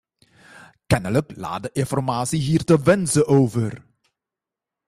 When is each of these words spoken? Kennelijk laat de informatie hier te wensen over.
Kennelijk 0.87 1.35
laat 1.35 1.63
de 1.63 1.69
informatie 1.73 2.39
hier 2.39 2.63
te 2.63 2.79
wensen 2.83 3.27
over. 3.27 3.83